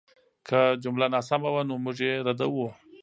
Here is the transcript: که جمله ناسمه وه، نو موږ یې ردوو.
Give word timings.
که 0.47 0.59
جمله 0.83 1.05
ناسمه 1.13 1.49
وه، 1.53 1.61
نو 1.67 1.75
موږ 1.83 1.97
یې 2.05 2.13
ردوو. 2.27 2.67